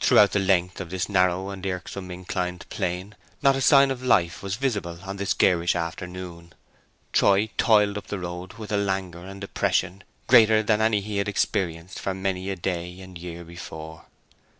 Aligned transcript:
Throughout 0.00 0.32
the 0.32 0.40
length 0.40 0.80
of 0.80 0.90
this 0.90 1.08
narrow 1.08 1.50
and 1.50 1.64
irksome 1.64 2.10
inclined 2.10 2.68
plane 2.70 3.14
not 3.40 3.54
a 3.54 3.60
sign 3.60 3.92
of 3.92 4.02
life 4.02 4.42
was 4.42 4.56
visible 4.56 4.98
on 5.04 5.16
this 5.16 5.32
garish 5.32 5.76
afternoon. 5.76 6.54
Troy 7.12 7.50
toiled 7.56 7.96
up 7.96 8.08
the 8.08 8.18
road 8.18 8.54
with 8.54 8.72
a 8.72 8.76
languor 8.76 9.24
and 9.26 9.40
depression 9.40 10.02
greater 10.26 10.64
than 10.64 10.80
any 10.80 11.00
he 11.00 11.18
had 11.18 11.28
experienced 11.28 12.00
for 12.00 12.14
many 12.14 12.50
a 12.50 12.56
day 12.56 12.98
and 12.98 13.16
year 13.16 13.44
before. 13.44 14.06